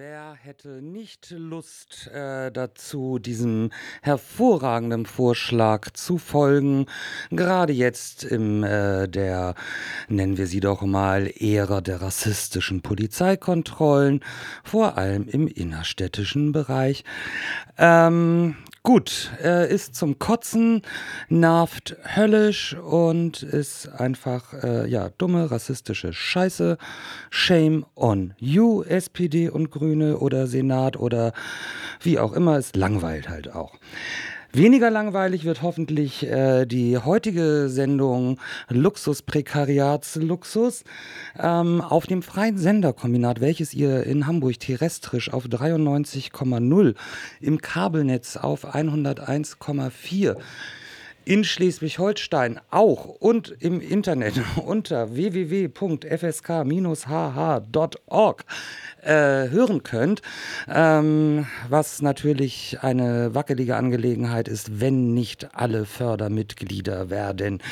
wer 0.00 0.19
hätte 0.34 0.82
nicht 0.82 1.30
Lust 1.30 2.08
äh, 2.08 2.50
dazu, 2.52 3.18
diesem 3.18 3.70
hervorragenden 4.02 5.06
Vorschlag 5.06 5.90
zu 5.92 6.18
folgen? 6.18 6.86
Gerade 7.30 7.72
jetzt 7.72 8.24
im 8.24 8.62
äh, 8.62 9.08
der, 9.08 9.54
nennen 10.08 10.36
wir 10.36 10.46
sie 10.46 10.60
doch 10.60 10.82
mal, 10.82 11.26
Ära 11.26 11.80
der 11.80 12.02
rassistischen 12.02 12.82
Polizeikontrollen, 12.82 14.20
vor 14.62 14.98
allem 14.98 15.26
im 15.28 15.48
innerstädtischen 15.48 16.52
Bereich. 16.52 17.04
Ähm, 17.78 18.56
Gut, 18.82 19.30
er 19.38 19.68
ist 19.68 19.94
zum 19.94 20.18
Kotzen, 20.18 20.80
nervt 21.28 21.98
höllisch 22.16 22.74
und 22.74 23.42
ist 23.42 23.88
einfach, 23.88 24.54
äh, 24.54 24.88
ja, 24.88 25.10
dumme, 25.10 25.50
rassistische 25.50 26.14
Scheiße. 26.14 26.78
Shame 27.28 27.84
on 27.94 28.32
you, 28.38 28.82
SPD 28.84 29.50
und 29.50 29.70
Grüne 29.70 30.16
oder 30.20 30.46
Senat 30.46 30.98
oder 30.98 31.32
wie 32.02 32.18
auch 32.18 32.32
immer, 32.32 32.56
es 32.56 32.74
langweilt 32.74 33.28
halt 33.28 33.54
auch. 33.54 33.78
Weniger 34.52 34.90
langweilig 34.90 35.44
wird 35.44 35.62
hoffentlich 35.62 36.26
äh, 36.26 36.66
die 36.66 36.98
heutige 36.98 37.68
Sendung 37.68 38.40
Luxus 38.68 39.22
Prekariatsluxus 39.22 40.82
ähm, 41.38 41.80
auf 41.80 42.08
dem 42.08 42.20
freien 42.20 42.58
Senderkombinat, 42.58 43.40
welches 43.40 43.72
ihr 43.74 44.02
in 44.02 44.26
Hamburg 44.26 44.58
terrestrisch 44.58 45.32
auf 45.32 45.44
93,0 45.44 46.94
im 47.40 47.60
Kabelnetz 47.60 48.36
auf 48.36 48.74
101,4 48.74 50.36
in 51.30 51.44
Schleswig-Holstein 51.44 52.60
auch 52.72 53.04
und 53.04 53.54
im 53.60 53.80
Internet 53.80 54.34
unter 54.66 55.14
www.fsk-hh.org 55.14 55.64
äh, 59.02 59.48
hören 59.48 59.84
könnt, 59.84 60.22
ähm, 60.68 61.46
was 61.68 62.02
natürlich 62.02 62.78
eine 62.80 63.32
wackelige 63.32 63.76
Angelegenheit 63.76 64.48
ist, 64.48 64.80
wenn 64.80 65.14
nicht 65.14 65.54
alle 65.54 65.86
Fördermitglieder 65.86 67.10
werden. 67.10 67.62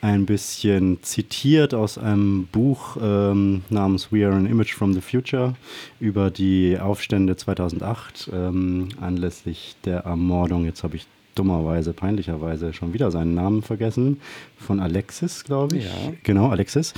ein 0.01 0.25
bisschen 0.25 1.01
zitiert 1.03 1.73
aus 1.73 1.97
einem 1.97 2.47
Buch 2.51 2.97
ähm, 3.01 3.63
namens 3.69 4.11
We 4.11 4.25
Are 4.25 4.35
an 4.35 4.47
Image 4.47 4.73
from 4.73 4.93
the 4.93 5.01
Future 5.01 5.55
über 5.99 6.31
die 6.31 6.77
Aufstände 6.79 7.35
2008 7.35 8.31
ähm, 8.33 8.89
anlässlich 8.99 9.75
der 9.85 9.99
Ermordung. 9.99 10.65
Jetzt 10.65 10.83
habe 10.83 10.95
ich 10.95 11.05
dummerweise, 11.35 11.93
peinlicherweise 11.93 12.73
schon 12.73 12.93
wieder 12.93 13.11
seinen 13.11 13.35
Namen 13.35 13.61
vergessen, 13.61 14.19
von 14.57 14.79
Alexis, 14.79 15.43
glaube 15.43 15.77
ich. 15.77 15.85
Ja. 15.85 16.13
Genau, 16.23 16.49
Alexis. 16.49 16.93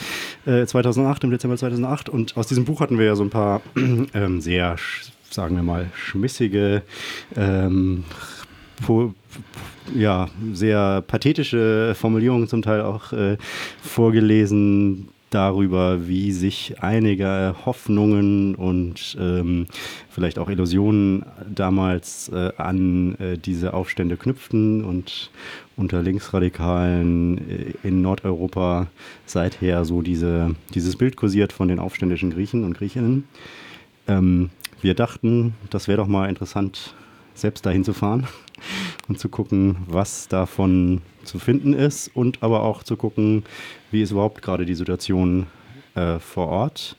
Äh, 0.45 0.65
2008, 0.65 1.25
im 1.25 1.31
Dezember 1.31 1.57
2008. 1.57 2.09
Und 2.09 2.37
aus 2.37 2.47
diesem 2.47 2.65
Buch 2.65 2.79
hatten 2.79 2.97
wir 2.97 3.05
ja 3.05 3.15
so 3.15 3.23
ein 3.23 3.29
paar 3.29 3.61
ähm, 3.75 4.41
sehr, 4.41 4.77
sagen 5.29 5.55
wir 5.55 5.63
mal, 5.63 5.91
schmissige 5.93 6.81
ähm, 7.35 8.05
ja, 9.95 10.29
sehr 10.53 11.01
pathetische 11.01 11.95
Formulierungen 11.95 12.47
zum 12.47 12.61
Teil 12.61 12.81
auch 12.81 13.11
äh, 13.13 13.37
vorgelesen 13.81 15.09
darüber, 15.33 16.07
wie 16.07 16.31
sich 16.31 16.75
einige 16.81 17.55
Hoffnungen 17.65 18.55
und 18.55 19.17
ähm, 19.19 19.65
vielleicht 20.09 20.37
auch 20.37 20.49
Illusionen 20.49 21.25
damals 21.47 22.29
äh, 22.29 22.51
an 22.57 23.15
äh, 23.15 23.37
diese 23.37 23.73
Aufstände 23.73 24.15
knüpften 24.15 24.83
und 24.83 25.31
unter 25.75 26.03
Linksradikalen 26.03 27.37
äh, 27.49 27.73
in 27.87 28.01
Nordeuropa 28.01 28.87
seither 29.25 29.85
so 29.85 30.01
diese, 30.01 30.55
dieses 30.75 30.97
Bild 30.97 31.15
kursiert 31.15 31.51
von 31.51 31.67
den 31.67 31.79
aufständischen 31.79 32.31
Griechen 32.31 32.63
und 32.63 32.77
Griechinnen. 32.77 33.23
Ähm, 34.07 34.51
wir 34.81 34.93
dachten, 34.93 35.55
das 35.71 35.87
wäre 35.87 35.97
doch 35.97 36.07
mal 36.07 36.29
interessant, 36.29 36.93
selbst 37.33 37.65
dahin 37.65 37.83
zu 37.83 37.93
fahren 37.93 38.27
und 39.07 39.19
zu 39.19 39.29
gucken, 39.29 39.77
was 39.87 40.27
davon 40.27 41.01
zu 41.23 41.39
finden 41.39 41.73
ist 41.73 42.09
und 42.13 42.43
aber 42.43 42.63
auch 42.63 42.83
zu 42.83 42.97
gucken, 42.97 43.43
wie 43.91 44.01
ist 44.01 44.11
überhaupt 44.11 44.41
gerade 44.41 44.65
die 44.65 44.75
Situation 44.75 45.47
äh, 45.95 46.19
vor 46.19 46.47
Ort 46.47 46.97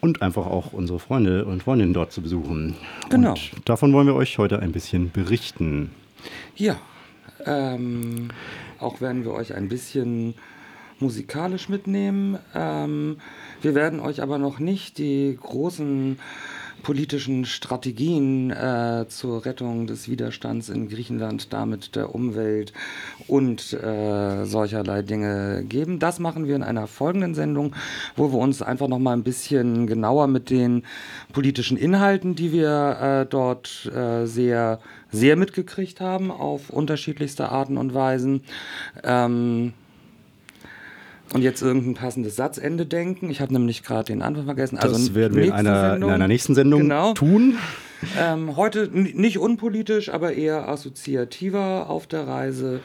und 0.00 0.22
einfach 0.22 0.46
auch 0.46 0.72
unsere 0.72 0.98
Freunde 0.98 1.44
und 1.44 1.62
Freundinnen 1.62 1.92
dort 1.92 2.12
zu 2.12 2.22
besuchen. 2.22 2.76
Genau. 3.10 3.32
Und 3.32 3.68
davon 3.68 3.92
wollen 3.92 4.06
wir 4.06 4.14
euch 4.14 4.38
heute 4.38 4.60
ein 4.60 4.72
bisschen 4.72 5.10
berichten. 5.10 5.90
Ja, 6.56 6.76
ähm, 7.44 8.28
auch 8.78 9.00
werden 9.00 9.24
wir 9.24 9.32
euch 9.32 9.54
ein 9.54 9.68
bisschen 9.68 10.34
musikalisch 10.98 11.68
mitnehmen. 11.68 12.38
Ähm, 12.54 13.16
wir 13.62 13.74
werden 13.74 14.00
euch 14.00 14.22
aber 14.22 14.38
noch 14.38 14.58
nicht 14.58 14.98
die 14.98 15.36
großen 15.40 16.18
politischen 16.82 17.44
Strategien 17.44 18.50
äh, 18.50 19.06
zur 19.08 19.44
Rettung 19.44 19.86
des 19.86 20.08
Widerstands 20.08 20.68
in 20.68 20.88
Griechenland, 20.88 21.52
damit 21.52 21.96
der 21.96 22.14
Umwelt 22.14 22.72
und 23.26 23.72
äh, 23.72 24.44
solcherlei 24.44 25.02
Dinge 25.02 25.64
geben. 25.68 25.98
Das 25.98 26.18
machen 26.18 26.46
wir 26.46 26.56
in 26.56 26.62
einer 26.62 26.86
folgenden 26.86 27.34
Sendung, 27.34 27.74
wo 28.16 28.32
wir 28.32 28.38
uns 28.38 28.62
einfach 28.62 28.88
noch 28.88 28.98
mal 28.98 29.12
ein 29.12 29.22
bisschen 29.22 29.86
genauer 29.86 30.26
mit 30.26 30.50
den 30.50 30.84
politischen 31.32 31.76
Inhalten, 31.76 32.34
die 32.34 32.52
wir 32.52 33.22
äh, 33.22 33.26
dort 33.26 33.90
äh, 33.94 34.26
sehr 34.26 34.80
sehr 35.12 35.36
mitgekriegt 35.36 36.00
haben 36.00 36.30
auf 36.30 36.70
unterschiedlichste 36.70 37.48
Arten 37.48 37.76
und 37.76 37.94
Weisen. 37.94 38.42
Ähm, 39.02 39.72
und 41.32 41.42
jetzt 41.42 41.62
irgendein 41.62 41.94
passendes 41.94 42.36
Satzende 42.36 42.86
denken. 42.86 43.30
Ich 43.30 43.40
habe 43.40 43.52
nämlich 43.52 43.82
gerade 43.82 44.12
den 44.12 44.22
Anfang 44.22 44.46
vergessen. 44.46 44.78
Also 44.78 44.96
das 44.96 45.14
werden 45.14 45.36
wir 45.36 45.44
in 45.44 45.52
einer, 45.52 45.96
in 45.96 46.04
einer, 46.04 46.28
nächsten 46.28 46.54
Sendung 46.54 46.82
genau. 46.82 47.14
tun. 47.14 47.56
Ähm, 48.18 48.56
heute 48.56 48.88
nicht 48.92 49.38
unpolitisch, 49.38 50.08
aber 50.08 50.32
eher 50.32 50.68
assoziativer 50.68 51.88
auf 51.88 52.06
der 52.06 52.26
Reise. 52.26 52.80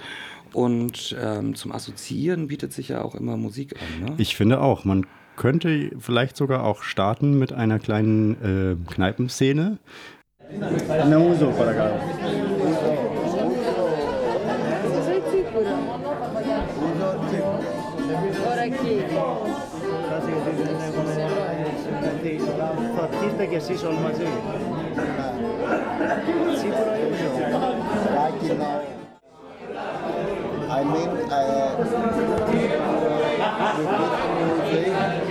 Und 0.54 1.16
ähm, 1.22 1.56
zum 1.56 1.72
Assoziieren 1.72 2.48
bietet 2.48 2.72
sich 2.72 2.90
ja 2.90 3.02
auch 3.02 3.16
immer 3.16 3.36
Musik 3.36 3.76
an. 3.76 4.06
Ne? 4.06 4.14
Ich 4.18 4.36
finde 4.36 4.62
auch. 4.62 4.86
Man 4.86 5.06
könnte 5.36 5.92
vielleicht 6.00 6.38
sogar 6.38 6.64
auch 6.64 6.84
starten 6.84 7.38
mit 7.38 7.52
einer 7.52 7.80
kleinen 7.80 8.86
äh, 8.88 8.92
Kneipenszene. 8.94 9.80
No 11.10 11.36
uso 23.56 23.64
para 23.64 23.72
είστε 23.72 23.72
κι 23.72 23.72
εσείς 23.72 23.84
όλοι 23.84 23.98
μαζί. 23.98 24.28
Σίγουρα 28.42 28.84
I 30.78 30.84
mean, 30.84 31.12
uh, 31.30 31.46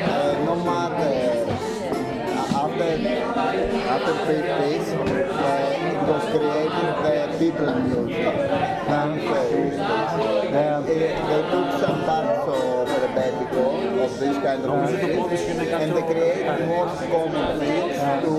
uh, 0.09 0.33
no 0.49 0.55
matter 0.69 1.15
uh, 1.45 2.63
after 2.63 2.91
after 3.95 4.15
three 4.25 4.45
days, 4.61 4.87
uh, 4.93 5.91
it 5.91 6.01
was 6.09 6.25
created 6.33 6.91
the 7.05 7.17
people 7.39 7.73
music. 7.81 8.25
And, 8.99 9.21
uh, 10.55 10.81
they, 10.87 11.03
they 11.29 11.43
took 11.51 11.69
this 14.25 14.37
kind 14.43 14.63
of 14.65 14.73
music 14.91 15.03
and 15.81 15.89
they 15.97 16.03
create 16.13 16.67
more 16.67 16.87
common 17.13 17.59
things 17.61 17.97
to 18.25 18.35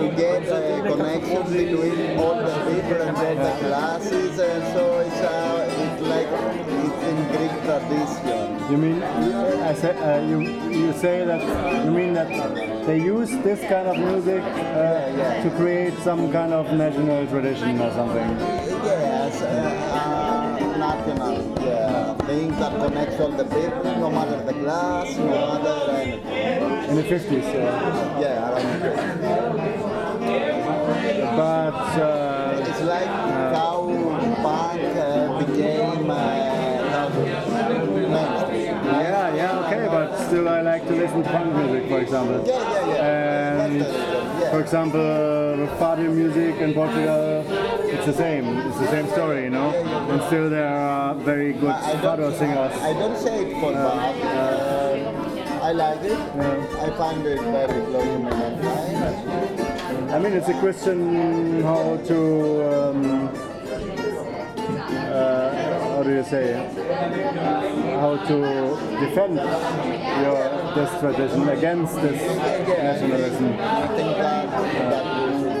to 0.00 0.06
get 0.16 0.42
a 0.56 0.60
connection 0.90 1.42
between 1.52 2.18
all 2.20 2.36
the 2.36 2.54
people 2.68 3.00
and 3.08 3.16
all 3.16 3.34
the 3.46 3.52
classes 3.62 4.38
and 4.38 4.62
so 4.74 4.84
it's, 5.00 5.20
uh, 5.20 5.76
it's 5.82 6.02
like 6.12 6.28
it's 6.84 7.00
in 7.10 7.18
Greek 7.32 7.54
tradition. 7.66 8.70
You 8.70 8.76
mean 8.76 9.02
I 9.02 9.74
say, 9.74 9.92
uh, 9.96 10.20
you 10.30 10.38
you 10.70 10.92
say 10.92 11.24
that 11.24 11.40
you 11.84 11.90
mean 11.90 12.12
that 12.14 12.28
they 12.86 12.98
use 13.00 13.30
this 13.48 13.60
kind 13.72 13.88
of 13.88 13.96
music 13.98 14.42
uh, 14.42 14.56
Yeah, 14.56 15.16
yeah. 15.16 15.42
to 15.44 15.50
create 15.56 15.94
some 16.08 16.30
kind 16.32 16.52
of 16.52 16.72
national 16.72 17.26
tradition 17.28 17.80
or 17.80 17.90
something? 17.92 18.28
Yes, 18.84 19.42
uh, 19.42 19.46
uh, 20.00 20.76
national, 20.86 21.36
yeah. 22.28 22.34
Things 22.34 22.58
that 22.58 22.72
connects 22.80 23.20
all 23.20 23.30
the 23.30 23.44
people, 23.44 23.84
no 23.84 24.10
matter 24.10 24.42
the 24.44 24.52
class, 24.52 25.16
no 25.16 25.26
matter 25.26 25.90
anything. 25.92 26.90
In 26.90 26.96
the 26.96 27.02
50s. 27.02 27.44
Uh, 27.44 28.20
Yeah, 28.20 28.50
around 28.50 29.86
but 31.36 32.00
uh, 32.00 32.64
It's 32.66 32.80
like 32.82 33.06
how 33.54 33.78
punk 34.42 34.82
uh, 34.96 35.44
became 35.44 36.10
uh, 36.10 36.46
yeah, 38.86 39.34
yeah, 39.34 39.58
okay, 39.60 39.86
but 39.88 40.16
still 40.26 40.48
I 40.48 40.60
like 40.60 40.86
to 40.86 40.94
listen 40.94 41.22
to 41.22 41.28
punk 41.30 41.54
music, 41.54 41.88
for 41.88 42.00
example. 42.00 42.42
Yeah, 42.46 42.60
yeah, 42.60 42.86
yeah. 42.86 43.62
And 43.62 43.80
the 43.80 43.84
yeah. 43.84 44.50
for 44.50 44.60
example, 44.60 45.00
Fado 45.78 46.12
music 46.12 46.56
in 46.60 46.74
Portugal, 46.74 47.44
it's 48.06 48.16
the 48.16 48.22
same. 48.22 48.58
It's 48.58 48.78
the 48.78 48.86
same 48.86 49.08
story, 49.08 49.44
you 49.44 49.50
know. 49.50 49.70
And 49.70 50.22
still 50.28 50.48
there 50.48 50.68
are 50.68 51.14
very 51.16 51.52
good 51.52 51.70
I 51.70 51.94
Fado 51.96 52.18
don't, 52.18 52.34
singers. 52.36 52.72
I 52.80 52.92
don't 52.92 53.16
say 53.18 53.46
it 53.46 53.60
for 53.60 53.72
bad. 53.72 54.22
Uh, 54.22 55.62
I 55.62 55.72
like 55.72 56.02
it. 56.02 56.12
I 56.12 56.96
find 56.96 57.26
it 57.26 57.40
very 57.40 57.84
close 57.86 58.04
to 58.04 58.18
my 58.20 58.30
mind. 58.30 60.12
I 60.12 60.18
mean, 60.20 60.34
it's 60.34 60.48
a 60.48 60.58
question 60.60 61.62
how 61.64 61.96
to, 61.96 62.18
um, 62.70 63.28
uh, 64.88 65.50
how 65.90 66.02
do 66.04 66.10
you 66.10 66.22
say, 66.22 66.54
how 67.98 68.16
to 68.28 68.36
defend 69.04 69.34
your 70.22 70.56
this 70.76 71.00
tradition 71.00 71.48
against 71.48 71.94
this 71.96 72.22
nationalism. 72.68 73.56
I 73.58 73.88
think 73.88 74.16
that 74.18 74.50
that 74.50 74.62
we 74.62 74.70
should 74.70 74.92
have 74.92 75.44
that. 75.44 75.55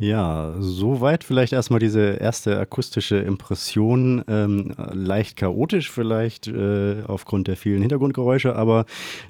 Ja, 0.00 0.54
soweit 0.58 1.24
vielleicht 1.24 1.52
erstmal 1.52 1.78
diese 1.78 2.00
erste 2.00 2.58
akustische 2.58 3.18
Impression. 3.18 4.24
Ähm, 4.28 4.72
leicht 4.94 5.36
chaotisch 5.36 5.90
vielleicht 5.90 6.48
äh, 6.48 7.02
aufgrund 7.06 7.48
der 7.48 7.56
vielen 7.58 7.82
Hintergrundgeräusche, 7.82 8.56
aber 8.56 8.86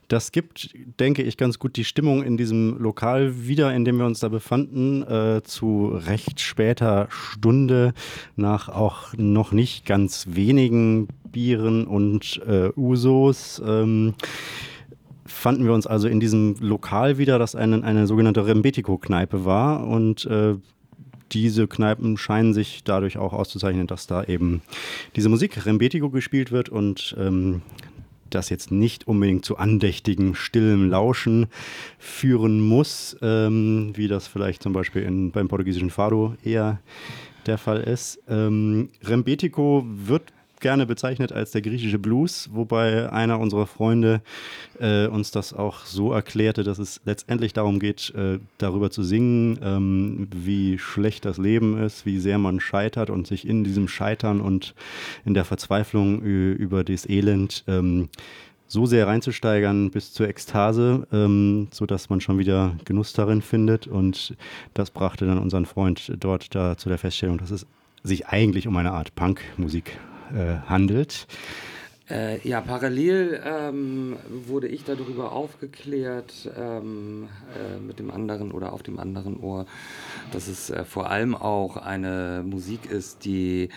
das 0.07 0.31
gibt, 0.31 0.71
denke 1.01 1.25
ich, 1.25 1.37
ganz 1.37 1.59
gut 1.59 1.75
die 1.75 1.83
Stimmung 1.83 2.23
in 2.23 2.37
diesem 2.37 2.79
Lokal 2.79 3.49
wieder, 3.49 3.75
in 3.75 3.85
dem 3.85 3.99
wir 3.99 4.07
uns 4.07 4.21
da 4.21 4.29
befanden, 4.29 5.03
äh, 5.03 5.43
zu 5.43 5.89
recht 6.07 6.39
später 6.39 7.09
Stunde 7.11 7.93
nach 8.37 8.69
auch 8.69 9.13
noch 9.17 9.51
nicht 9.51 9.87
ganz 9.87 10.29
wenigen 10.31 11.09
Bieren 11.33 11.85
und 11.89 12.41
äh, 12.47 12.71
Usos. 12.77 13.61
Ähm, 13.67 14.15
fanden 15.31 15.65
wir 15.65 15.73
uns 15.73 15.87
also 15.87 16.09
in 16.09 16.21
diesem 16.21 16.57
Lokal 16.61 17.19
wieder, 17.19 17.39
das 17.39 17.55
eine, 17.55 17.83
eine 17.85 18.07
sogenannte 18.07 18.47
Rembetico-Kneipe 18.47 19.45
war. 19.45 19.87
Und 19.87 20.27
äh, 20.27 20.57
diese 21.33 21.69
Kneipen 21.69 22.17
scheinen 22.17 22.55
sich 22.55 22.83
dadurch 22.85 23.17
auch 23.17 23.33
auszuzeichnen, 23.33 23.87
dass 23.87 24.07
da 24.07 24.25
eben 24.25 24.63
diese 25.17 25.29
Musik 25.29 25.65
Rembetico 25.65 26.11
gespielt 26.11 26.53
wird 26.53 26.69
und 26.69 27.15
ähm, 27.19 27.63
das 28.31 28.49
jetzt 28.49 28.71
nicht 28.71 29.07
unbedingt 29.07 29.45
zu 29.45 29.57
andächtigem, 29.57 30.35
stillem 30.35 30.89
Lauschen 30.89 31.47
führen 31.99 32.61
muss, 32.61 33.17
ähm, 33.23 33.93
wie 33.95 34.09
das 34.09 34.29
vielleicht 34.29 34.63
zum 34.63 34.73
Beispiel 34.73 35.03
in, 35.03 35.33
beim 35.33 35.49
portugiesischen 35.49 35.91
Fado 35.91 36.35
eher 36.45 36.81
der 37.47 37.59
Fall 37.59 37.81
ist. 37.81 38.21
Ähm, 38.29 38.91
Rembetico 39.03 39.85
wird 39.87 40.33
gerne 40.61 40.87
bezeichnet 40.87 41.33
als 41.33 41.51
der 41.51 41.63
griechische 41.63 41.99
Blues, 41.99 42.49
wobei 42.53 43.11
einer 43.11 43.41
unserer 43.41 43.67
Freunde 43.67 44.23
äh, 44.79 45.07
uns 45.07 45.31
das 45.31 45.53
auch 45.53 45.85
so 45.85 46.13
erklärte, 46.13 46.63
dass 46.63 46.79
es 46.79 47.01
letztendlich 47.05 47.53
darum 47.53 47.79
geht, 47.79 48.15
äh, 48.15 48.39
darüber 48.59 48.91
zu 48.91 49.03
singen, 49.03 49.59
ähm, 49.63 50.29
wie 50.35 50.79
schlecht 50.79 51.25
das 51.25 51.39
Leben 51.39 51.79
ist, 51.79 52.07
wie 52.07 52.19
sehr 52.19 52.39
man 52.39 52.61
scheitert 52.61 53.11
und 53.11 53.27
sich 53.27 53.47
in 53.47 53.65
diesem 53.65 53.89
Scheitern 53.89 54.41
und 54.41 54.75
in 55.25 55.35
der 55.35 55.45
Verzweiflung 55.45 56.21
über 56.21 56.85
das 56.85 57.09
Elend 57.09 57.65
ähm, 57.67 58.09
so 58.71 58.87
sehr 58.87 59.09
reinzusteigern 59.09 59.91
bis 59.91 60.13
zur 60.13 60.29
Ekstase, 60.29 61.07
ähm, 61.13 61.67
sodass 61.73 62.09
man 62.09 62.21
schon 62.21 62.39
wieder 62.39 62.77
Genuss 62.85 63.13
darin 63.13 63.43
findet. 63.43 63.89
Und 63.89 64.37
das 64.75 64.93
brachte 64.93 65.27
dann 65.27 65.39
unseren 65.39 65.67
Freund 65.67 66.13
dort 66.19 66.55
da 66.55 66.77
zu 66.77 66.89
der 66.89 66.99
Feststellung, 66.99 67.39
dass 67.39 67.51
es 67.51 67.67
sich 68.05 68.29
eigentlich 68.29 68.69
um 68.69 68.77
eine 68.77 68.93
Art 68.93 69.15
Punkmusik 69.17 69.99
handelt. 70.69 71.27
Äh, 72.11 72.47
ja, 72.47 72.61
parallel 72.61 73.41
ähm, 73.45 74.17
wurde 74.29 74.67
ich 74.67 74.83
darüber 74.83 75.31
aufgeklärt 75.31 76.51
ähm, 76.59 77.29
äh, 77.55 77.79
mit 77.79 78.01
dem 78.01 78.11
anderen 78.11 78.51
oder 78.51 78.73
auf 78.73 78.83
dem 78.83 78.99
anderen 78.99 79.39
Ohr, 79.39 79.67
dass 80.33 80.49
es 80.49 80.71
äh, 80.71 80.85
vor 80.85 81.09
allem 81.09 81.37
auch 81.37 81.77
eine 81.77 82.43
Musik 82.45 82.91
ist, 82.91 83.25
die 83.25 83.69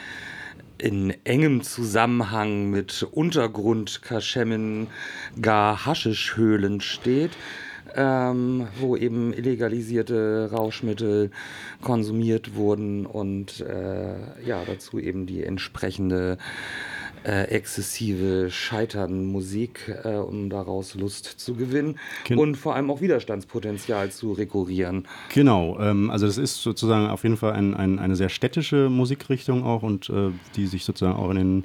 in 0.80 1.14
engem 1.24 1.62
Zusammenhang 1.62 2.72
mit 2.72 3.04
Untergrundkaschemmen, 3.04 4.88
gar 5.40 5.86
Haschischhöhlen 5.86 6.82
steht. 6.82 7.32
Ähm, 7.96 8.68
wo 8.80 8.96
eben 8.96 9.34
illegalisierte 9.34 10.50
Rauschmittel 10.52 11.30
konsumiert 11.82 12.56
wurden 12.56 13.06
und 13.06 13.60
äh, 13.62 14.16
ja, 14.44 14.64
dazu 14.66 14.98
eben 14.98 15.28
die 15.28 15.44
entsprechende 15.44 16.38
äh, 17.24 17.44
exzessive 17.46 18.50
Scheitern-Musik, 18.50 19.94
äh, 20.04 20.16
um 20.16 20.50
daraus 20.50 20.96
Lust 20.96 21.26
zu 21.26 21.56
gewinnen 21.56 22.00
Kin- 22.26 22.38
und 22.38 22.56
vor 22.56 22.76
allem 22.76 22.90
auch 22.92 23.02
Widerstandspotenzial 23.02 24.12
zu 24.12 24.34
rekurrieren. 24.34 25.08
Genau, 25.34 25.80
ähm, 25.80 26.10
also 26.10 26.26
das 26.26 26.38
ist 26.38 26.62
sozusagen 26.62 27.08
auf 27.08 27.24
jeden 27.24 27.38
Fall 27.38 27.54
ein, 27.54 27.74
ein, 27.74 28.00
eine 28.00 28.16
sehr 28.16 28.30
städtische 28.30 28.90
Musikrichtung 28.90 29.64
auch 29.64 29.84
und 29.84 30.10
äh, 30.10 30.32
die 30.56 30.68
sich 30.68 30.84
sozusagen 30.86 31.18
auch 31.18 31.30
in 31.30 31.38
den 31.38 31.64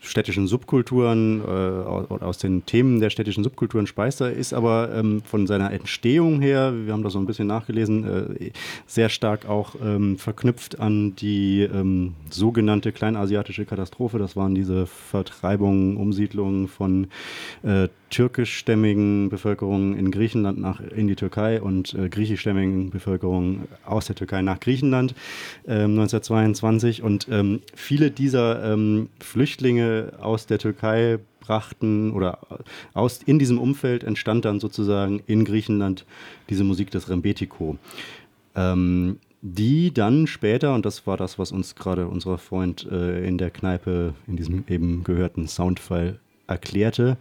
städtischen 0.00 0.46
Subkulturen, 0.46 1.40
äh, 1.40 1.50
aus, 1.50 2.22
aus 2.22 2.38
den 2.38 2.64
Themen 2.66 3.00
der 3.00 3.10
städtischen 3.10 3.44
Subkulturen 3.44 3.86
speist. 3.86 4.20
Er 4.20 4.32
ist 4.32 4.52
aber 4.54 4.94
ähm, 4.94 5.22
von 5.24 5.46
seiner 5.46 5.72
Entstehung 5.72 6.40
her, 6.40 6.72
wir 6.84 6.92
haben 6.92 7.02
das 7.02 7.14
so 7.14 7.18
ein 7.18 7.26
bisschen 7.26 7.48
nachgelesen, 7.48 8.04
äh, 8.38 8.50
sehr 8.86 9.08
stark 9.08 9.48
auch 9.48 9.74
ähm, 9.82 10.18
verknüpft 10.18 10.80
an 10.80 11.16
die 11.16 11.62
ähm, 11.62 12.14
sogenannte 12.30 12.92
kleinasiatische 12.92 13.64
Katastrophe. 13.64 14.18
Das 14.18 14.36
waren 14.36 14.54
diese 14.54 14.71
Vertreibungen, 14.86 15.96
Umsiedlungen 15.96 16.68
von 16.68 17.08
äh, 17.62 17.88
türkischstämmigen 18.10 19.30
Bevölkerungen 19.30 19.96
in 19.96 20.10
Griechenland 20.10 20.58
nach 20.58 20.80
in 20.80 21.08
die 21.08 21.16
Türkei 21.16 21.62
und 21.62 21.94
äh, 21.94 22.08
griechischstämmigen 22.08 22.90
Bevölkerungen 22.90 23.68
aus 23.84 24.06
der 24.06 24.16
Türkei 24.16 24.42
nach 24.42 24.60
Griechenland 24.60 25.14
ähm, 25.66 25.92
1922 25.92 27.02
und 27.02 27.26
ähm, 27.30 27.60
viele 27.74 28.10
dieser 28.10 28.72
ähm, 28.72 29.08
Flüchtlinge 29.20 30.12
aus 30.20 30.46
der 30.46 30.58
Türkei 30.58 31.18
brachten 31.40 32.12
oder 32.12 32.38
aus 32.94 33.20
in 33.22 33.38
diesem 33.38 33.58
Umfeld 33.58 34.04
entstand 34.04 34.44
dann 34.44 34.60
sozusagen 34.60 35.22
in 35.26 35.44
Griechenland 35.44 36.06
diese 36.48 36.64
Musik 36.64 36.90
des 36.90 37.08
Rembetiko. 37.08 37.76
Ähm, 38.54 39.18
die 39.42 39.92
dann 39.92 40.26
später, 40.28 40.72
und 40.74 40.86
das 40.86 41.06
war 41.06 41.16
das, 41.16 41.38
was 41.38 41.50
uns 41.52 41.74
gerade 41.74 42.06
unser 42.06 42.38
Freund 42.38 42.86
äh, 42.90 43.26
in 43.26 43.38
der 43.38 43.50
Kneipe 43.50 44.14
in 44.28 44.36
diesem 44.36 44.64
eben 44.68 45.02
gehörten 45.02 45.48
Soundfile 45.48 46.20
erklärte, 46.46 47.16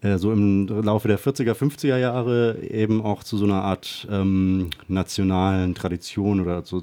äh, 0.00 0.18
so 0.18 0.32
im 0.32 0.66
Laufe 0.66 1.06
der 1.06 1.18
40er, 1.18 1.54
50er 1.54 1.96
Jahre 1.96 2.58
eben 2.68 3.02
auch 3.02 3.22
zu 3.22 3.36
so 3.36 3.44
einer 3.44 3.62
Art 3.62 4.06
ähm, 4.10 4.70
nationalen 4.88 5.74
Tradition 5.76 6.40
oder 6.40 6.64
so, 6.64 6.82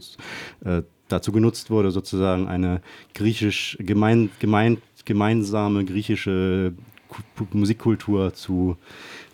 äh, 0.64 0.84
dazu 1.10 1.32
genutzt 1.34 1.70
wurde, 1.70 1.92
sozusagen 1.92 2.48
eine 2.48 2.82
griechisch 3.14 3.78
gemein, 3.82 4.30
gemein, 4.40 4.78
gemeinsame 5.04 5.84
griechische 5.84 6.74
Ku- 7.10 7.48
Musikkultur 7.52 8.34
zu, 8.34 8.78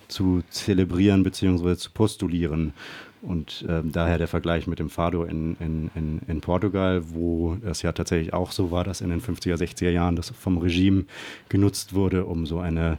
zu 0.08 0.42
zelebrieren 0.50 1.24
bzw. 1.24 1.76
zu 1.76 1.92
postulieren. 1.92 2.74
Und 3.24 3.66
ähm, 3.70 3.94
daher 3.94 4.18
der 4.18 4.28
Vergleich 4.28 4.68
mit 4.68 4.80
dem 4.80 4.90
Fado 4.90 5.24
in, 5.24 5.56
in, 5.62 5.90
in, 5.96 6.20
in 6.28 6.42
Portugal, 6.42 7.02
wo 7.08 7.58
es 7.66 7.82
ja 7.82 7.94
tatsächlich 7.94 8.34
auch 8.34 8.52
so 8.52 8.70
war, 8.70 8.84
dass 8.84 9.00
in 9.00 9.10
den 9.10 9.22
50er, 9.22 9.56
60er 9.56 9.90
Jahren 9.90 10.18
das 10.18 10.30
vom 10.32 10.58
Regime 10.58 11.06
genutzt 11.48 11.94
wurde, 11.94 12.26
um 12.26 12.46
so 12.46 12.60
eine 12.60 12.98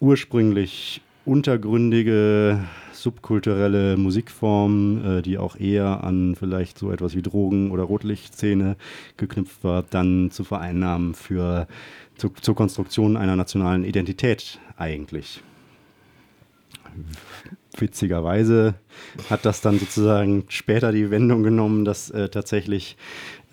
ursprünglich 0.00 1.00
untergründige, 1.24 2.64
subkulturelle 2.92 3.96
Musikform, 3.96 5.18
äh, 5.18 5.22
die 5.22 5.38
auch 5.38 5.56
eher 5.56 6.02
an 6.02 6.34
vielleicht 6.34 6.78
so 6.78 6.90
etwas 6.90 7.14
wie 7.14 7.22
Drogen- 7.22 7.70
oder 7.70 7.84
Rotlichtszene 7.84 8.76
geknüpft 9.16 9.62
war, 9.62 9.84
dann 9.84 10.32
zu 10.32 10.42
vereinnahmen 10.42 11.14
für, 11.14 11.68
zu, 12.16 12.30
zur 12.30 12.56
Konstruktion 12.56 13.16
einer 13.16 13.36
nationalen 13.36 13.84
Identität 13.84 14.58
eigentlich. 14.76 15.40
Witzigerweise 17.80 18.74
hat 19.30 19.44
das 19.44 19.60
dann 19.60 19.78
sozusagen 19.78 20.44
später 20.48 20.92
die 20.92 21.10
Wendung 21.10 21.42
genommen, 21.42 21.84
dass 21.84 22.10
äh, 22.10 22.28
tatsächlich 22.28 22.96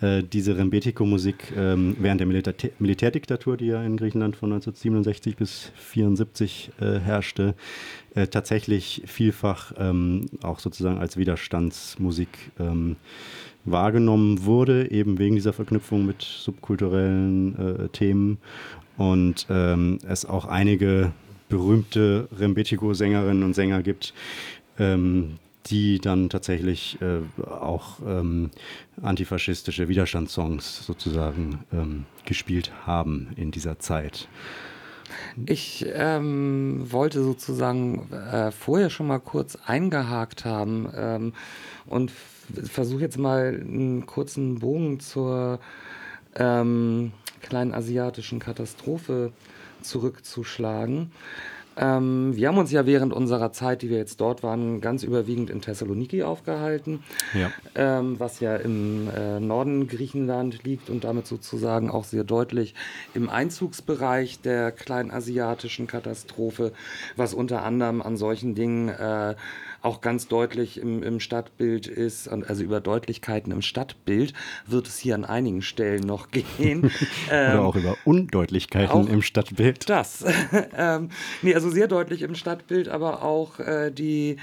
äh, 0.00 0.22
diese 0.22 0.56
Rembetiko-Musik 0.56 1.52
ähm, 1.56 1.96
während 1.98 2.20
der 2.20 2.26
Milita 2.26 2.52
Militärdiktatur, 2.78 3.56
die 3.56 3.66
ja 3.66 3.82
in 3.82 3.96
Griechenland 3.96 4.36
von 4.36 4.52
1967 4.52 5.36
bis 5.36 5.72
1974 5.76 6.72
äh, 6.80 6.98
herrschte, 7.00 7.54
äh, 8.14 8.26
tatsächlich 8.26 9.02
vielfach 9.06 9.72
ähm, 9.78 10.26
auch 10.42 10.58
sozusagen 10.58 10.98
als 10.98 11.16
Widerstandsmusik 11.16 12.28
ähm, 12.58 12.96
wahrgenommen 13.64 14.44
wurde, 14.44 14.90
eben 14.90 15.18
wegen 15.18 15.36
dieser 15.36 15.52
Verknüpfung 15.52 16.06
mit 16.06 16.22
subkulturellen 16.22 17.56
äh, 17.58 17.88
Themen. 17.88 18.38
Und 18.96 19.46
ähm, 19.50 19.98
es 20.06 20.24
auch 20.24 20.44
einige 20.44 21.12
berühmte 21.48 22.28
Rembetiko-Sängerinnen 22.36 23.42
und 23.42 23.54
Sänger 23.54 23.82
gibt, 23.82 24.14
ähm, 24.78 25.38
die 25.66 25.98
dann 25.98 26.28
tatsächlich 26.28 26.98
äh, 27.00 27.20
auch 27.42 28.00
ähm, 28.06 28.50
antifaschistische 29.00 29.88
Widerstandssongs 29.88 30.84
sozusagen 30.84 31.64
ähm, 31.72 32.04
gespielt 32.26 32.72
haben 32.86 33.30
in 33.36 33.50
dieser 33.50 33.78
Zeit. 33.78 34.28
Ich 35.46 35.86
ähm, 35.94 36.86
wollte 36.90 37.22
sozusagen 37.22 38.10
äh, 38.12 38.50
vorher 38.50 38.90
schon 38.90 39.06
mal 39.06 39.20
kurz 39.20 39.56
eingehakt 39.66 40.44
haben 40.44 40.88
ähm, 40.94 41.32
und 41.86 42.10
versuche 42.10 43.02
jetzt 43.02 43.18
mal 43.18 43.60
einen 43.60 44.06
kurzen 44.06 44.58
Bogen 44.58 45.00
zur 45.00 45.60
ähm, 46.36 47.12
kleinen 47.42 47.74
asiatischen 47.74 48.38
Katastrophe 48.38 49.32
zurückzuschlagen. 49.84 51.12
Ähm, 51.76 52.36
wir 52.36 52.48
haben 52.48 52.58
uns 52.58 52.70
ja 52.70 52.86
während 52.86 53.12
unserer 53.12 53.52
Zeit, 53.52 53.82
die 53.82 53.90
wir 53.90 53.98
jetzt 53.98 54.20
dort 54.20 54.42
waren, 54.42 54.80
ganz 54.80 55.02
überwiegend 55.02 55.50
in 55.50 55.60
Thessaloniki 55.60 56.22
aufgehalten, 56.22 57.02
ja. 57.32 57.50
Ähm, 57.74 58.20
was 58.20 58.40
ja 58.40 58.56
im 58.56 59.08
äh, 59.10 59.40
Norden 59.40 59.88
Griechenland 59.88 60.62
liegt 60.62 60.88
und 60.88 61.04
damit 61.04 61.26
sozusagen 61.26 61.90
auch 61.90 62.04
sehr 62.04 62.24
deutlich 62.24 62.74
im 63.14 63.28
Einzugsbereich 63.28 64.40
der 64.40 64.70
kleinasiatischen 64.70 65.86
Katastrophe, 65.86 66.72
was 67.16 67.34
unter 67.34 67.64
anderem 67.64 68.02
an 68.02 68.16
solchen 68.16 68.54
Dingen 68.54 68.88
äh, 68.88 69.34
auch 69.84 70.00
ganz 70.00 70.28
deutlich 70.28 70.78
im, 70.78 71.02
im 71.02 71.20
Stadtbild 71.20 71.86
ist, 71.86 72.28
also 72.28 72.62
über 72.62 72.80
Deutlichkeiten 72.80 73.52
im 73.52 73.62
Stadtbild 73.62 74.32
wird 74.66 74.86
es 74.86 74.98
hier 74.98 75.14
an 75.14 75.24
einigen 75.24 75.62
Stellen 75.62 76.02
noch 76.02 76.30
gehen. 76.58 76.90
Oder 77.28 77.54
ähm, 77.54 77.60
auch 77.60 77.76
über 77.76 77.96
Undeutlichkeiten 78.04 78.90
auch 78.90 79.08
im 79.08 79.22
Stadtbild. 79.22 79.88
Das. 79.88 80.24
ähm, 80.76 81.10
nee, 81.42 81.54
also 81.54 81.70
sehr 81.70 81.88
deutlich 81.88 82.22
im 82.22 82.34
Stadtbild, 82.34 82.88
aber 82.88 83.22
auch 83.22 83.60
äh, 83.60 83.90
die 83.90 84.36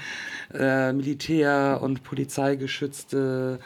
äh, 0.54 0.92
Militär- 0.92 1.80
und 1.82 2.04
Polizeigeschützte 2.04 3.58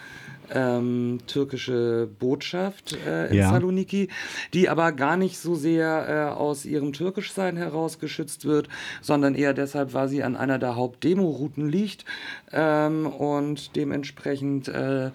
ähm, 0.53 1.19
türkische 1.27 2.09
Botschaft 2.19 2.97
äh, 3.07 3.29
in 3.29 3.35
ja. 3.35 3.51
Saloniki, 3.51 4.09
die 4.55 4.69
aber 4.69 4.93
gar 4.93 5.17
nicht 5.17 5.39
so 5.39 5.55
sehr 5.55 6.07
äh, 6.09 6.35
aus 6.35 6.65
ihrem 6.65 6.93
Türkischsein 6.93 7.57
heraus 7.57 7.99
geschützt 7.99 8.45
wird, 8.45 8.69
sondern 9.01 9.35
eher 9.35 9.55
deshalb, 9.55 9.95
weil 9.95 10.09
sie 10.09 10.23
an 10.23 10.37
einer 10.37 10.59
der 10.59 10.77
Hauptdemorouten 10.77 11.69
liegt 11.69 12.05
ähm, 12.53 13.07
und 13.07 13.77
dementsprechend 13.77 14.69
äh, 14.69 15.11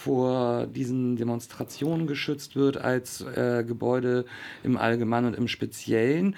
vor 0.00 0.66
diesen 0.66 1.16
Demonstrationen 1.16 2.06
geschützt 2.06 2.56
wird 2.56 2.78
als 2.78 3.20
äh, 3.20 3.64
Gebäude 3.66 4.24
im 4.62 4.78
Allgemeinen 4.78 5.28
und 5.28 5.36
im 5.36 5.46
Speziellen. 5.46 6.36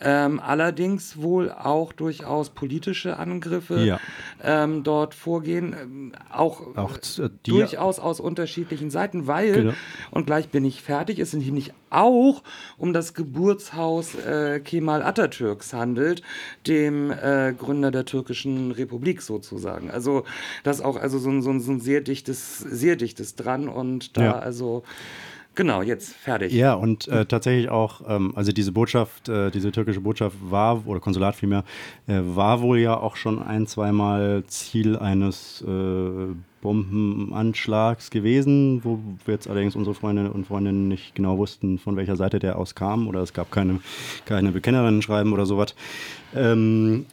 Ähm, 0.00 0.40
allerdings 0.40 1.20
wohl 1.20 1.52
auch 1.52 1.92
durchaus 1.92 2.50
politische 2.50 3.18
Angriffe 3.18 3.84
ja. 3.84 4.00
ähm, 4.42 4.82
dort 4.82 5.14
vorgehen, 5.14 5.76
ähm, 5.78 6.12
auch, 6.30 6.74
auch 6.76 6.96
äh, 7.18 7.28
durchaus 7.46 7.98
aus 7.98 8.18
unterschiedlichen 8.18 8.90
Seiten, 8.90 9.26
weil, 9.26 9.52
genau. 9.52 9.72
und 10.10 10.24
gleich 10.24 10.48
bin 10.48 10.64
ich 10.64 10.82
fertig, 10.82 11.18
es 11.18 11.32
sind 11.32 11.42
hier 11.42 11.52
nicht 11.52 11.74
auch 11.92 12.42
um 12.78 12.92
das 12.92 13.14
Geburtshaus 13.14 14.14
äh, 14.14 14.60
Kemal 14.60 15.02
Atatürks 15.02 15.72
handelt, 15.72 16.22
dem 16.66 17.10
äh, 17.10 17.54
Gründer 17.56 17.90
der 17.90 18.04
türkischen 18.04 18.72
Republik 18.72 19.22
sozusagen. 19.22 19.90
Also 19.90 20.24
das 20.64 20.80
auch 20.80 20.96
also 20.96 21.18
so 21.18 21.30
ein, 21.30 21.42
so 21.42 21.58
so 21.58 21.72
ein 21.72 21.80
sehr 21.80 22.00
dichtes, 22.00 22.58
sehr 22.58 22.96
dichtes 22.96 23.34
dran 23.34 23.68
und 23.68 24.16
da 24.16 24.22
ja. 24.22 24.38
also 24.38 24.82
Genau, 25.54 25.82
jetzt 25.82 26.14
fertig. 26.14 26.52
Ja, 26.52 26.74
und 26.74 27.08
äh, 27.08 27.26
tatsächlich 27.26 27.68
auch, 27.68 28.00
ähm, 28.08 28.32
also 28.34 28.52
diese 28.52 28.72
Botschaft, 28.72 29.28
äh, 29.28 29.50
diese 29.50 29.70
türkische 29.70 30.00
Botschaft 30.00 30.36
war, 30.42 30.86
oder 30.86 30.98
Konsulat 30.98 31.36
vielmehr, 31.36 31.64
äh, 32.06 32.20
war 32.22 32.62
wohl 32.62 32.78
ja 32.78 32.96
auch 32.96 33.16
schon 33.16 33.42
ein, 33.42 33.66
zweimal 33.66 34.44
Ziel 34.46 34.96
eines 34.96 35.62
äh, 35.62 36.34
Bombenanschlags 36.62 38.10
gewesen, 38.10 38.82
wo 38.84 38.98
jetzt 39.26 39.48
allerdings 39.48 39.76
unsere 39.76 39.94
Freundinnen 39.94 40.30
und 40.32 40.46
Freundinnen 40.46 40.88
nicht 40.88 41.14
genau 41.14 41.36
wussten, 41.36 41.78
von 41.78 41.96
welcher 41.96 42.16
Seite 42.16 42.38
der 42.38 42.58
aus 42.58 42.74
kam, 42.74 43.08
oder 43.08 43.20
es 43.20 43.34
gab 43.34 43.50
keine, 43.50 43.80
keine 44.24 44.52
Bekennerinnen-Schreiben 44.52 45.34
oder 45.34 45.44
sowas. 45.44 45.74
Ähm, 46.34 47.04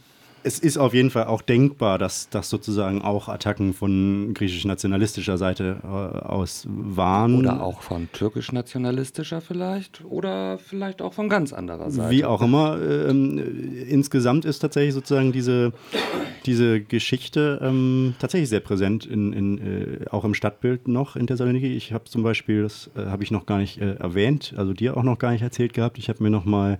es 0.44 0.60
ist 0.60 0.78
auf 0.78 0.94
jeden 0.94 1.10
Fall 1.10 1.26
auch 1.26 1.42
denkbar, 1.42 1.98
dass 1.98 2.30
das 2.30 2.50
sozusagen 2.50 3.02
auch 3.02 3.28
Attacken 3.28 3.74
von 3.74 4.34
griechisch-nationalistischer 4.34 5.38
Seite 5.38 5.78
äh, 5.84 5.88
aus 5.88 6.66
waren. 6.70 7.36
Oder 7.36 7.62
auch 7.62 7.82
von 7.82 8.10
türkisch-nationalistischer 8.12 9.42
vielleicht. 9.42 10.04
Oder 10.06 10.58
vielleicht 10.58 11.02
auch 11.02 11.14
von 11.14 11.30
ganz 11.30 11.54
anderer 11.54 11.92
Seite. 11.92 12.12
Wie 12.12 12.26
auch 12.26 12.42
immer. 12.42 12.80
Ähm, 12.82 13.86
insgesamt 13.88 14.46
ist 14.46 14.60
tatsächlich 14.60 14.94
sozusagen 14.94 15.32
diese, 15.32 15.74
diese 16.46 16.80
Geschichte 16.82 17.60
ähm, 17.62 18.16
tatsächlich 18.20 18.50
sehr 18.50 18.62
präsent, 18.62 19.06
in, 19.06 19.34
in, 19.34 19.58
äh, 19.58 20.06
auch 20.10 20.24
im 20.24 20.34
Stadtbild 20.34 20.88
noch 20.88 21.16
in 21.16 21.28
Thessaloniki. 21.28 21.76
Ich 21.76 21.92
habe 21.92 22.06
zum 22.06 22.24
Beispiel, 22.24 22.64
das 22.64 22.90
äh, 22.96 23.06
habe 23.08 23.24
ich 23.24 23.32
noch 23.32 23.46
gar 23.46 23.58
nicht 23.58 23.82
äh, 23.82 23.96
erwähnt, 23.96 24.54
also 24.56 24.74
dir 24.74 24.96
auch 24.96 25.04
noch 25.04 25.20
gar 25.20 25.32
nicht 25.32 25.42
erzählt 25.42 25.74
gehabt. 25.74 25.98
Ich 25.98 26.08
habe 26.08 26.24
mir 26.24 26.30
noch 26.30 26.46
mal 26.46 26.80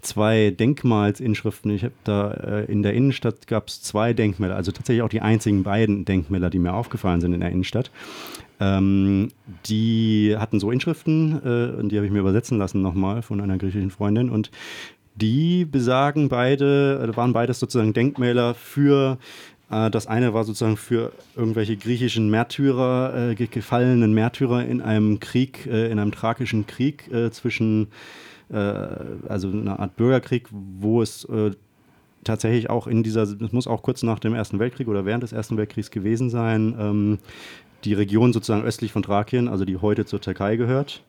zwei 0.00 0.50
Denkmalsinschriften, 0.50 1.70
ich 1.70 1.84
habe 1.84 1.94
da 2.04 2.32
äh, 2.32 2.64
in 2.64 2.82
der 2.82 2.95
Innenstadt 2.96 3.46
gab 3.46 3.68
es 3.68 3.82
zwei 3.82 4.12
Denkmäler, 4.12 4.56
also 4.56 4.72
tatsächlich 4.72 5.02
auch 5.02 5.08
die 5.08 5.20
einzigen 5.20 5.62
beiden 5.62 6.04
Denkmäler, 6.04 6.50
die 6.50 6.58
mir 6.58 6.74
aufgefallen 6.74 7.20
sind 7.20 7.32
in 7.32 7.40
der 7.40 7.50
Innenstadt. 7.50 7.90
Ähm, 8.58 9.28
die 9.66 10.34
hatten 10.38 10.60
so 10.60 10.70
Inschriften, 10.70 11.40
äh, 11.44 11.78
und 11.78 11.90
die 11.90 11.96
habe 11.96 12.06
ich 12.06 12.12
mir 12.12 12.20
übersetzen 12.20 12.58
lassen 12.58 12.82
nochmal 12.82 13.22
von 13.22 13.40
einer 13.40 13.58
griechischen 13.58 13.90
Freundin. 13.90 14.30
Und 14.30 14.50
die 15.14 15.64
besagen 15.64 16.28
beide, 16.28 17.10
äh, 17.12 17.16
waren 17.16 17.32
beides 17.32 17.60
sozusagen 17.60 17.92
Denkmäler 17.92 18.54
für 18.54 19.18
äh, 19.70 19.90
das 19.90 20.06
eine 20.06 20.34
war 20.34 20.44
sozusagen 20.44 20.76
für 20.76 21.12
irgendwelche 21.34 21.76
griechischen 21.76 22.30
Märtyrer, 22.30 23.30
äh, 23.30 23.34
gefallenen 23.34 24.12
Märtyrer 24.14 24.64
in 24.64 24.80
einem 24.80 25.20
Krieg, 25.20 25.66
äh, 25.66 25.90
in 25.90 25.98
einem 25.98 26.12
thrakischen 26.12 26.66
Krieg 26.66 27.10
äh, 27.12 27.30
zwischen, 27.30 27.88
äh, 28.48 28.56
also 28.56 29.48
eine 29.48 29.78
Art 29.78 29.96
Bürgerkrieg, 29.96 30.48
wo 30.50 31.02
es 31.02 31.26
tatsächlich 32.26 32.68
auch 32.70 32.86
in 32.86 33.02
dieser, 33.02 33.22
es 33.22 33.52
muss 33.52 33.66
auch 33.66 33.82
kurz 33.82 34.02
nach 34.02 34.18
dem 34.18 34.34
Ersten 34.34 34.58
Weltkrieg 34.58 34.88
oder 34.88 35.04
während 35.04 35.22
des 35.22 35.32
Ersten 35.32 35.56
Weltkriegs 35.56 35.90
gewesen 35.90 36.30
sein, 36.30 36.74
ähm, 36.78 37.18
die 37.84 37.94
Region 37.94 38.32
sozusagen 38.32 38.64
östlich 38.64 38.92
von 38.92 39.02
Thrakien, 39.02 39.48
also 39.48 39.64
die 39.64 39.76
heute 39.76 40.04
zur 40.04 40.20
Türkei 40.20 40.56
gehört. 40.56 41.02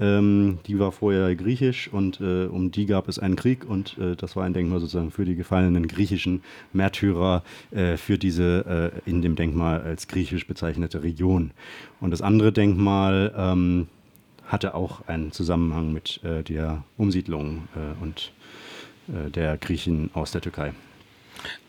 Ähm, 0.00 0.58
die 0.66 0.78
war 0.78 0.92
vorher 0.92 1.34
griechisch 1.34 1.88
und 1.92 2.20
äh, 2.20 2.44
um 2.46 2.70
die 2.70 2.86
gab 2.86 3.08
es 3.08 3.18
einen 3.18 3.34
Krieg 3.34 3.68
und 3.68 3.98
äh, 3.98 4.14
das 4.14 4.36
war 4.36 4.44
ein 4.44 4.52
Denkmal 4.52 4.78
sozusagen 4.78 5.10
für 5.10 5.24
die 5.24 5.34
gefallenen 5.34 5.88
griechischen 5.88 6.42
Märtyrer 6.72 7.42
äh, 7.72 7.96
für 7.96 8.16
diese 8.16 8.92
äh, 9.06 9.10
in 9.10 9.22
dem 9.22 9.34
Denkmal 9.34 9.80
als 9.80 10.06
griechisch 10.06 10.46
bezeichnete 10.46 11.02
Region. 11.02 11.50
Und 12.00 12.12
das 12.12 12.22
andere 12.22 12.52
Denkmal 12.52 13.34
ähm, 13.36 13.88
hatte 14.46 14.74
auch 14.74 15.06
einen 15.08 15.32
Zusammenhang 15.32 15.92
mit 15.92 16.22
äh, 16.22 16.44
der 16.44 16.84
Umsiedlung 16.96 17.68
äh, 17.74 18.02
und 18.02 18.32
der 19.08 19.56
Griechen 19.56 20.10
aus 20.14 20.32
der 20.32 20.40
Türkei. 20.40 20.72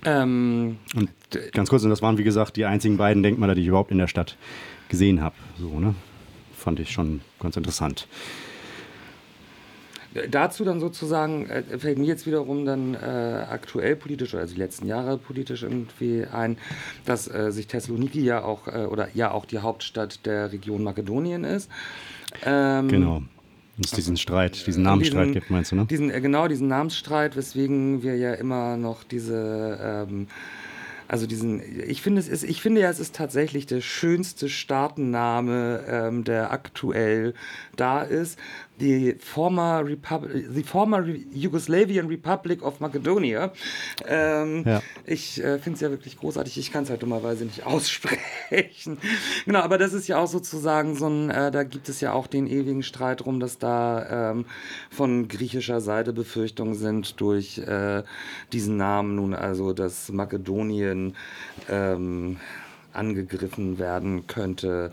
Ähm, 0.06 0.78
und 0.96 1.10
ganz 1.54 1.70
kurz, 1.70 1.84
und 1.84 1.90
das 1.90 2.02
waren 2.02 2.18
wie 2.18 2.24
gesagt 2.24 2.56
die 2.58 2.66
einzigen 2.66 2.98
beiden 2.98 3.24
Denkmäler, 3.24 3.56
die 3.56 3.62
ich 3.62 3.68
überhaupt 3.68 3.92
in 3.92 3.98
der 3.98 4.08
Stadt 4.08 4.38
gesehen 4.90 5.22
habe. 5.22 5.36
So, 5.60 5.80
ne? 5.80 5.96
Fand 6.56 6.80
ich 6.80 6.92
schon 6.92 7.22
ganz 7.40 7.56
interessant. 7.56 8.08
Dazu 10.32 10.66
dann 10.66 10.80
sozusagen 10.80 11.48
äh, 11.48 11.78
fällt 11.78 12.00
mir 12.00 12.06
jetzt 12.06 12.26
wiederum 12.26 12.66
dann 12.66 12.96
äh, 12.96 12.98
aktuell 13.48 13.96
politisch, 13.96 14.34
also 14.34 14.56
die 14.56 14.60
letzten 14.60 14.88
Jahre 14.88 15.20
politisch 15.20 15.62
irgendwie 15.62 16.26
ein, 16.26 16.58
dass 17.06 17.28
äh, 17.28 17.52
sich 17.52 17.68
Thessaloniki 17.68 18.22
ja 18.22 18.44
auch 18.44 18.68
äh, 18.68 18.86
oder 18.86 19.10
ja 19.14 19.30
auch 19.30 19.46
die 19.46 19.60
Hauptstadt 19.60 20.26
der 20.26 20.52
Region 20.52 20.84
Makedonien 20.84 21.44
ist. 21.44 21.70
Ähm, 22.44 22.88
genau. 22.88 23.22
Es 23.84 23.92
diesen 23.92 24.18
Streit, 24.18 24.66
diesen 24.68 24.84
Namensstreit 24.84 25.28
diesen, 25.28 25.34
gibt, 25.34 25.50
meinst 25.50 25.72
du, 25.72 25.76
ne? 25.76 25.86
Diesen, 25.86 26.12
äh, 26.12 26.22
genau, 26.22 26.48
diesen 26.48 26.68
Namensstreit, 26.68 27.36
weswegen 27.36 28.04
wir 28.04 28.18
ja 28.18 28.34
immer 28.34 28.78
noch 28.78 29.04
diese, 29.04 30.08
ähm, 30.10 30.28
also 31.08 31.26
diesen, 31.26 31.62
ich 31.88 32.02
finde, 32.02 32.20
es 32.20 32.28
ist, 32.28 32.44
ich 32.44 32.62
finde 32.62 32.82
ja, 32.82 32.90
es 32.90 33.00
ist 33.00 33.16
tatsächlich 33.16 33.66
der 33.66 33.82
schönste 33.82 34.48
Staatenname, 34.48 35.84
ähm, 35.88 36.24
der 36.24 36.52
aktuell 36.52 37.34
da 37.76 38.02
ist, 38.02 38.38
die 38.80 39.16
former, 39.20 39.84
Republic, 39.86 40.46
the 40.52 40.64
former 40.64 41.06
Yugoslavian 41.34 42.08
Republic 42.08 42.64
of 42.64 42.80
Macedonia. 42.80 43.52
Ähm, 44.08 44.64
ja. 44.66 44.82
Ich 45.06 45.44
äh, 45.44 45.60
finde 45.60 45.76
es 45.76 45.82
ja 45.82 45.90
wirklich 45.90 46.18
großartig. 46.18 46.58
Ich 46.58 46.72
kann 46.72 46.84
es 46.84 46.90
halt 46.90 47.02
dummerweise 47.02 47.46
nicht 47.46 47.66
aussprechen. 47.66 48.98
genau, 49.46 49.60
aber 49.60 49.78
das 49.78 49.94
ist 49.94 50.08
ja 50.08 50.18
auch 50.18 50.28
sozusagen 50.28 50.96
so 50.96 51.08
ein, 51.08 51.30
äh, 51.30 51.52
da 51.52 51.64
gibt 51.64 51.90
es 51.90 52.02
ja 52.02 52.14
auch 52.14 52.28
den 52.28 52.48
ewigen 52.48 52.84
Streit 52.84 53.26
drum, 53.26 53.40
dass 53.40 53.58
da 53.58 54.32
ähm, 54.32 54.46
von 54.90 55.28
griechischer 55.28 55.82
Seite 55.82 56.14
Befürchtungen 56.14 56.76
sind 56.76 57.20
durch 57.20 57.60
äh, 57.60 58.04
diesen 58.54 58.78
Namen 58.78 59.16
nun, 59.16 59.34
also 59.34 59.74
dass 59.74 60.12
Makedonien 60.12 61.16
ähm, 61.70 62.38
angegriffen 62.94 63.78
werden 63.78 64.26
könnte 64.28 64.92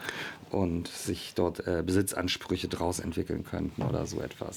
und 0.51 0.89
sich 0.89 1.35
dort 1.35 1.67
äh, 1.67 1.83
Besitzansprüche 1.85 2.69
draus 2.69 3.01
entwickeln 3.01 3.45
könnten 3.45 3.83
oder 3.83 4.07
so 4.07 4.21
etwas. 4.21 4.55